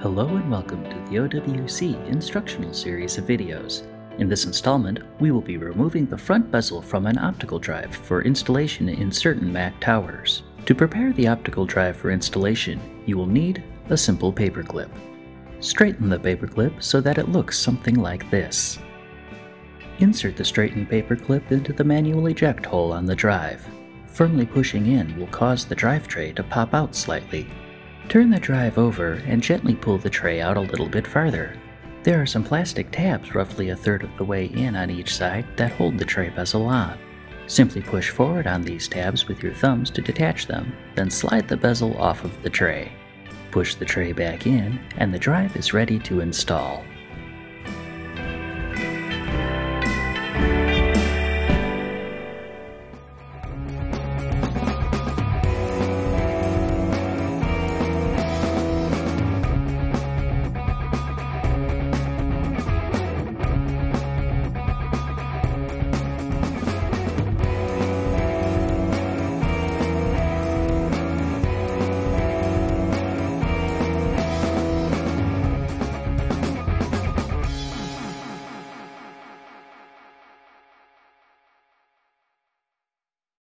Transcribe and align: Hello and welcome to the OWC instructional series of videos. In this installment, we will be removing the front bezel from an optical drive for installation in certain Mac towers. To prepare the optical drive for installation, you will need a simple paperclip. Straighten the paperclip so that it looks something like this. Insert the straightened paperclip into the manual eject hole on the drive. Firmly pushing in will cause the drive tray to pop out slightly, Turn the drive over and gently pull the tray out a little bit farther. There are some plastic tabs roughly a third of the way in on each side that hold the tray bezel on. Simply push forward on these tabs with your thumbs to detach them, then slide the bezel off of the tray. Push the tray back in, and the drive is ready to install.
Hello 0.00 0.28
and 0.36 0.48
welcome 0.48 0.84
to 0.84 0.96
the 1.10 1.16
OWC 1.16 2.06
instructional 2.06 2.72
series 2.72 3.18
of 3.18 3.24
videos. 3.24 3.82
In 4.20 4.28
this 4.28 4.44
installment, 4.44 5.00
we 5.18 5.32
will 5.32 5.40
be 5.40 5.56
removing 5.56 6.06
the 6.06 6.16
front 6.16 6.52
bezel 6.52 6.80
from 6.80 7.04
an 7.04 7.18
optical 7.18 7.58
drive 7.58 7.96
for 7.96 8.22
installation 8.22 8.88
in 8.88 9.10
certain 9.10 9.52
Mac 9.52 9.80
towers. 9.80 10.44
To 10.66 10.74
prepare 10.76 11.12
the 11.12 11.26
optical 11.26 11.66
drive 11.66 11.96
for 11.96 12.12
installation, 12.12 12.80
you 13.06 13.18
will 13.18 13.26
need 13.26 13.64
a 13.90 13.96
simple 13.96 14.32
paperclip. 14.32 14.88
Straighten 15.58 16.08
the 16.08 16.16
paperclip 16.16 16.80
so 16.80 17.00
that 17.00 17.18
it 17.18 17.30
looks 17.30 17.58
something 17.58 17.96
like 17.96 18.30
this. 18.30 18.78
Insert 19.98 20.36
the 20.36 20.44
straightened 20.44 20.88
paperclip 20.88 21.50
into 21.50 21.72
the 21.72 21.82
manual 21.82 22.28
eject 22.28 22.64
hole 22.64 22.92
on 22.92 23.04
the 23.04 23.16
drive. 23.16 23.66
Firmly 24.06 24.46
pushing 24.46 24.86
in 24.86 25.18
will 25.18 25.26
cause 25.26 25.64
the 25.64 25.74
drive 25.74 26.06
tray 26.06 26.30
to 26.34 26.44
pop 26.44 26.72
out 26.72 26.94
slightly, 26.94 27.48
Turn 28.08 28.30
the 28.30 28.40
drive 28.40 28.78
over 28.78 29.14
and 29.26 29.42
gently 29.42 29.74
pull 29.74 29.98
the 29.98 30.08
tray 30.10 30.40
out 30.40 30.56
a 30.56 30.60
little 30.60 30.88
bit 30.88 31.06
farther. 31.06 31.56
There 32.04 32.22
are 32.22 32.26
some 32.26 32.44
plastic 32.44 32.90
tabs 32.90 33.34
roughly 33.34 33.68
a 33.68 33.76
third 33.76 34.02
of 34.02 34.16
the 34.16 34.24
way 34.24 34.46
in 34.46 34.76
on 34.76 34.88
each 34.90 35.14
side 35.14 35.44
that 35.56 35.72
hold 35.72 35.98
the 35.98 36.04
tray 36.04 36.30
bezel 36.30 36.66
on. 36.66 36.98
Simply 37.46 37.82
push 37.82 38.10
forward 38.10 38.46
on 38.46 38.62
these 38.62 38.88
tabs 38.88 39.26
with 39.26 39.42
your 39.42 39.52
thumbs 39.54 39.90
to 39.90 40.02
detach 40.02 40.46
them, 40.46 40.72
then 40.94 41.10
slide 41.10 41.48
the 41.48 41.56
bezel 41.56 41.96
off 41.98 42.24
of 42.24 42.42
the 42.42 42.50
tray. 42.50 42.92
Push 43.50 43.74
the 43.74 43.84
tray 43.84 44.12
back 44.12 44.46
in, 44.46 44.78
and 44.98 45.12
the 45.12 45.18
drive 45.18 45.56
is 45.56 45.74
ready 45.74 45.98
to 46.00 46.20
install. 46.20 46.84